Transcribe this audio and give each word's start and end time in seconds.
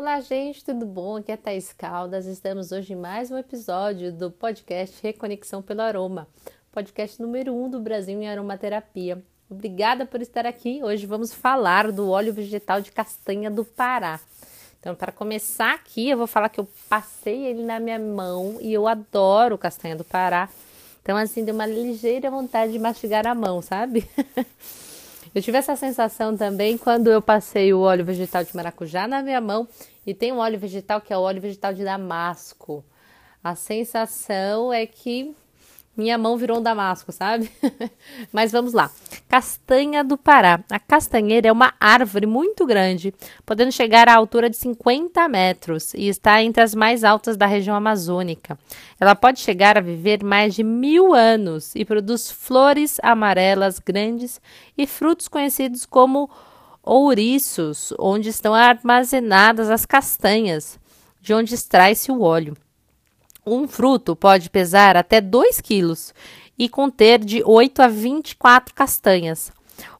Olá, 0.00 0.18
gente, 0.18 0.64
tudo 0.64 0.86
bom? 0.86 1.16
Aqui 1.16 1.30
é 1.30 1.36
Thais 1.36 1.74
Caldas. 1.74 2.24
Estamos 2.24 2.72
hoje 2.72 2.94
em 2.94 2.96
mais 2.96 3.30
um 3.30 3.36
episódio 3.36 4.10
do 4.10 4.30
podcast 4.30 4.98
Reconexão 5.02 5.60
pelo 5.60 5.82
Aroma, 5.82 6.26
podcast 6.72 7.20
número 7.20 7.52
1 7.52 7.64
um 7.64 7.68
do 7.68 7.78
Brasil 7.78 8.18
em 8.18 8.26
aromaterapia. 8.26 9.22
Obrigada 9.50 10.06
por 10.06 10.22
estar 10.22 10.46
aqui. 10.46 10.82
Hoje 10.82 11.04
vamos 11.04 11.34
falar 11.34 11.92
do 11.92 12.08
óleo 12.08 12.32
vegetal 12.32 12.80
de 12.80 12.90
castanha 12.90 13.50
do 13.50 13.62
Pará. 13.62 14.18
Então, 14.80 14.94
para 14.94 15.12
começar 15.12 15.74
aqui, 15.74 16.08
eu 16.08 16.16
vou 16.16 16.26
falar 16.26 16.48
que 16.48 16.60
eu 16.60 16.68
passei 16.88 17.44
ele 17.44 17.62
na 17.62 17.78
minha 17.78 17.98
mão 17.98 18.56
e 18.58 18.72
eu 18.72 18.88
adoro 18.88 19.58
castanha 19.58 19.96
do 19.96 20.02
Pará. 20.02 20.48
Então, 21.02 21.14
assim, 21.14 21.44
deu 21.44 21.54
uma 21.54 21.66
ligeira 21.66 22.30
vontade 22.30 22.72
de 22.72 22.78
mastigar 22.78 23.26
a 23.26 23.34
mão, 23.34 23.60
sabe? 23.60 24.08
Eu 25.32 25.40
tive 25.40 25.58
essa 25.58 25.76
sensação 25.76 26.36
também 26.36 26.76
quando 26.76 27.08
eu 27.08 27.22
passei 27.22 27.72
o 27.72 27.80
óleo 27.80 28.04
vegetal 28.04 28.42
de 28.42 28.54
maracujá 28.54 29.06
na 29.06 29.22
minha 29.22 29.40
mão 29.40 29.68
e 30.04 30.12
tem 30.12 30.32
um 30.32 30.38
óleo 30.38 30.58
vegetal 30.58 31.00
que 31.00 31.12
é 31.12 31.16
o 31.16 31.20
óleo 31.20 31.40
vegetal 31.40 31.72
de 31.72 31.84
damasco. 31.84 32.84
A 33.42 33.54
sensação 33.54 34.72
é 34.72 34.84
que 34.86 35.32
minha 36.00 36.16
mão 36.16 36.38
virou 36.38 36.58
um 36.58 36.62
damasco, 36.62 37.12
sabe? 37.12 37.50
Mas 38.32 38.50
vamos 38.50 38.72
lá. 38.72 38.90
Castanha 39.28 40.02
do 40.02 40.16
Pará. 40.16 40.64
A 40.70 40.78
castanheira 40.78 41.48
é 41.48 41.52
uma 41.52 41.74
árvore 41.78 42.26
muito 42.26 42.64
grande, 42.64 43.12
podendo 43.44 43.70
chegar 43.70 44.08
à 44.08 44.16
altura 44.16 44.48
de 44.48 44.56
50 44.56 45.28
metros 45.28 45.92
e 45.92 46.08
está 46.08 46.42
entre 46.42 46.62
as 46.62 46.74
mais 46.74 47.04
altas 47.04 47.36
da 47.36 47.44
região 47.44 47.76
amazônica. 47.76 48.58
Ela 48.98 49.14
pode 49.14 49.40
chegar 49.40 49.76
a 49.76 49.82
viver 49.82 50.24
mais 50.24 50.54
de 50.54 50.62
mil 50.62 51.12
anos 51.12 51.74
e 51.74 51.84
produz 51.84 52.30
flores 52.30 52.98
amarelas 53.02 53.78
grandes 53.78 54.40
e 54.78 54.86
frutos 54.86 55.28
conhecidos 55.28 55.84
como 55.84 56.30
ouriços, 56.82 57.92
onde 57.98 58.30
estão 58.30 58.54
armazenadas 58.54 59.68
as 59.68 59.84
castanhas, 59.84 60.80
de 61.20 61.34
onde 61.34 61.54
extrai-se 61.54 62.10
o 62.10 62.22
óleo. 62.22 62.56
Um 63.52 63.66
fruto 63.66 64.14
pode 64.14 64.48
pesar 64.48 64.96
até 64.96 65.20
2 65.20 65.60
quilos 65.60 66.14
e 66.56 66.68
conter 66.68 67.18
de 67.18 67.42
8 67.44 67.82
a 67.82 67.88
24 67.88 68.72
castanhas. 68.72 69.50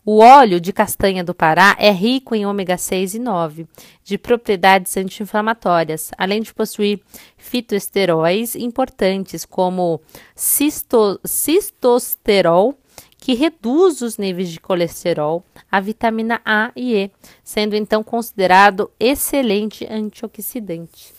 O 0.06 0.18
óleo 0.18 0.60
de 0.60 0.72
castanha 0.72 1.24
do 1.24 1.34
Pará 1.34 1.74
é 1.76 1.90
rico 1.90 2.32
em 2.32 2.46
ômega 2.46 2.78
6 2.78 3.14
e 3.14 3.18
9, 3.18 3.66
de 4.04 4.16
propriedades 4.16 4.96
anti-inflamatórias, 4.96 6.12
além 6.16 6.40
de 6.42 6.54
possuir 6.54 7.00
fitoesteróis 7.36 8.54
importantes 8.54 9.44
como 9.44 10.00
cisto, 10.36 11.18
cistosterol, 11.24 12.78
que 13.18 13.34
reduz 13.34 14.00
os 14.00 14.16
níveis 14.16 14.48
de 14.48 14.60
colesterol, 14.60 15.44
a 15.68 15.80
vitamina 15.80 16.40
A 16.44 16.70
e 16.76 16.94
E, 16.94 17.10
sendo 17.42 17.74
então 17.74 18.04
considerado 18.04 18.92
excelente 19.00 19.84
antioxidante. 19.90 21.12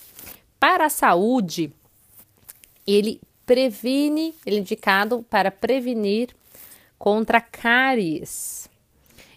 Para 0.57 0.85
a 0.85 0.89
saúde, 0.89 1.73
ele 2.85 3.21
previne, 3.45 4.33
ele 4.45 4.57
é 4.57 4.59
indicado 4.59 5.25
para 5.29 5.51
prevenir 5.51 6.29
contra 6.97 7.41
cáries. 7.41 8.69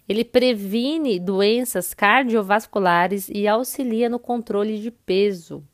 Ele 0.09 0.25
previne 0.25 1.19
doenças 1.19 1.95
cardiovasculares 1.95 3.29
e 3.29 3.49
auxilia 3.49 4.09
no 4.09 4.19
controle 4.19 4.79
de 4.79 4.91
peso. 4.91 5.65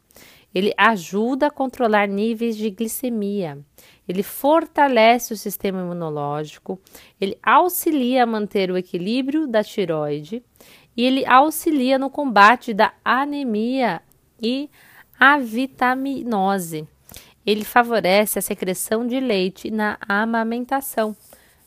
Ele 0.54 0.72
ajuda 0.76 1.48
a 1.48 1.50
controlar 1.50 2.08
níveis 2.08 2.56
de 2.56 2.70
glicemia. 2.70 3.58
Ele 4.08 4.22
fortalece 4.22 5.32
o 5.32 5.36
sistema 5.36 5.80
imunológico. 5.80 6.80
Ele 7.20 7.36
auxilia 7.42 8.22
a 8.22 8.26
manter 8.26 8.70
o 8.70 8.76
equilíbrio 8.76 9.46
da 9.46 9.62
tiroide. 9.62 10.42
E 10.96 11.04
ele 11.04 11.24
auxilia 11.26 11.98
no 11.98 12.10
combate 12.10 12.72
da 12.74 12.92
anemia 13.04 14.02
e 14.40 14.68
a 15.18 15.38
vitaminose 15.38 16.88
ele 17.44 17.64
favorece 17.64 18.38
a 18.38 18.42
secreção 18.42 19.06
de 19.06 19.18
leite 19.18 19.70
na 19.70 19.98
amamentação. 20.08 21.16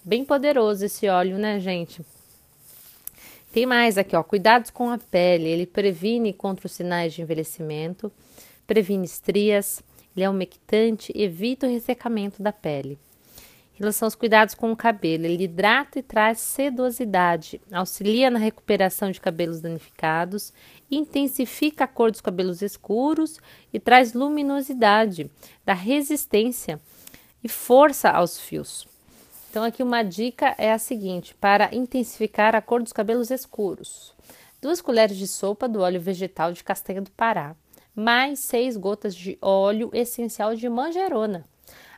Bem 0.03 0.23
poderoso 0.23 0.85
esse 0.85 1.07
óleo, 1.07 1.37
né, 1.37 1.59
gente? 1.59 2.05
Tem 3.51 3.65
mais 3.65 3.97
aqui, 3.97 4.15
ó, 4.15 4.23
cuidados 4.23 4.71
com 4.71 4.89
a 4.89 4.97
pele. 4.97 5.47
Ele 5.47 5.65
previne 5.65 6.33
contra 6.33 6.65
os 6.65 6.71
sinais 6.71 7.13
de 7.13 7.21
envelhecimento, 7.21 8.11
previne 8.65 9.05
estrias, 9.05 9.83
ele 10.15 10.25
é 10.25 10.29
umectante, 10.29 11.13
evita 11.15 11.67
o 11.67 11.69
ressecamento 11.69 12.41
da 12.41 12.51
pele. 12.51 12.97
Em 13.75 13.79
relação 13.79 14.05
aos 14.05 14.13
cuidados 14.13 14.53
com 14.53 14.71
o 14.71 14.75
cabelo, 14.75 15.25
ele 15.25 15.45
hidrata 15.45 15.97
e 15.97 16.03
traz 16.03 16.39
sedosidade, 16.39 17.59
auxilia 17.71 18.29
na 18.29 18.37
recuperação 18.37 19.09
de 19.09 19.19
cabelos 19.19 19.59
danificados, 19.59 20.53
intensifica 20.91 21.85
a 21.85 21.87
cor 21.87 22.11
dos 22.11 22.21
cabelos 22.21 22.61
escuros 22.61 23.39
e 23.73 23.79
traz 23.79 24.13
luminosidade, 24.13 25.29
dá 25.65 25.73
resistência 25.73 26.79
e 27.43 27.49
força 27.49 28.11
aos 28.11 28.39
fios. 28.39 28.87
Então, 29.49 29.63
aqui 29.63 29.81
uma 29.81 30.03
dica 30.03 30.53
é 30.59 30.71
a 30.71 30.77
seguinte: 30.77 31.33
para 31.33 31.73
intensificar 31.73 32.55
a 32.55 32.61
cor 32.61 32.83
dos 32.83 32.93
cabelos 32.93 33.31
escuros, 33.31 34.13
duas 34.61 34.81
colheres 34.81 35.17
de 35.17 35.27
sopa 35.27 35.67
do 35.67 35.79
óleo 35.79 35.99
vegetal 35.99 36.53
de 36.53 36.63
castanha 36.63 37.01
do 37.01 37.09
Pará, 37.09 37.55
mais 37.95 38.37
seis 38.37 38.77
gotas 38.77 39.15
de 39.15 39.35
óleo 39.41 39.89
essencial 39.93 40.55
de 40.55 40.69
manjerona 40.69 41.43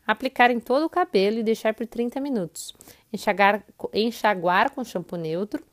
aplicar 0.06 0.52
em 0.52 0.60
todo 0.60 0.86
o 0.86 0.90
cabelo 0.90 1.40
e 1.40 1.44
deixar 1.44 1.74
por 1.74 1.88
30 1.88 2.20
minutos. 2.20 2.74
Enxagar, 3.12 3.64
enxaguar 3.94 4.72
com 4.72 4.84
shampoo 4.84 5.18
neutro 5.18 5.64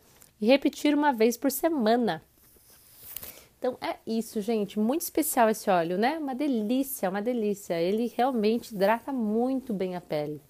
e 0.41 0.47
repetir 0.47 0.95
uma 0.95 1.13
vez 1.13 1.37
por 1.37 1.51
semana. 1.51 2.23
Então 3.59 3.79
é 3.81 3.97
isso, 4.05 4.41
gente. 4.41 4.79
Muito 4.79 5.03
especial 5.03 5.49
esse 5.49 5.71
óleo, 5.71 5.97
né? 5.97 6.19
Uma 6.19 6.35
delícia, 6.35 7.09
uma 7.09 7.23
delícia. 7.23 7.81
Ele 7.81 8.13
realmente 8.17 8.75
hidrata 8.75 9.13
muito 9.13 9.73
bem 9.73 9.95
a 9.95 10.01
pele. 10.01 10.41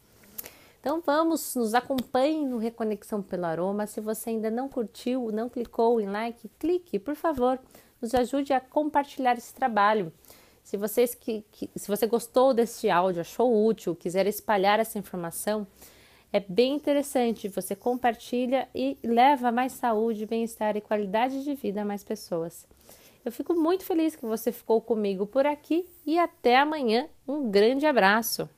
Então 0.81 1.00
vamos, 1.04 1.54
nos 1.54 1.75
acompanhe 1.75 2.44
no 2.44 2.56
Reconexão 2.56 3.22
pelo 3.22 3.44
Aroma. 3.44 3.87
Se 3.87 4.00
você 4.00 4.31
ainda 4.31 4.50
não 4.50 4.69
curtiu, 4.69 5.31
não 5.31 5.49
clicou 5.49 6.00
em 6.00 6.06
like, 6.06 6.49
clique, 6.59 6.99
por 6.99 7.14
favor. 7.14 7.59
Nos 8.00 8.14
ajude 8.14 8.53
a 8.53 8.60
compartilhar 8.60 9.37
esse 9.37 9.54
trabalho. 9.54 10.12
Se, 10.62 10.77
vocês 10.77 11.15
que, 11.15 11.45
que, 11.50 11.71
se 11.77 11.89
você 11.89 12.06
gostou 12.06 12.55
deste 12.55 12.89
áudio, 12.89 13.21
achou 13.21 13.67
útil, 13.67 13.95
quiser 13.95 14.27
espalhar 14.27 14.78
essa 14.78 14.99
informação, 14.99 15.67
é 16.33 16.41
bem 16.41 16.75
interessante. 16.75 17.49
Você 17.49 17.77
compartilha 17.77 18.69
e 18.75 18.97
leva 19.03 19.53
mais 19.53 19.73
saúde, 19.73 20.25
bem-estar 20.25 20.77
e 20.77 20.81
qualidade 20.81 21.45
de 21.45 21.55
vida 21.55 21.83
a 21.83 21.84
mais 21.84 22.03
pessoas. 22.03 22.67
Eu 23.25 23.31
fico 23.31 23.55
muito 23.55 23.84
feliz 23.84 24.17
que 24.17 24.27
você 24.27 24.50
ficou 24.50 24.81
comigo 24.81 25.27
por 25.27 25.47
aqui 25.47 25.87
e 26.06 26.19
até 26.19 26.59
amanhã. 26.59 27.09
Um 27.27 27.50
grande 27.50 27.87
abraço! 27.87 28.49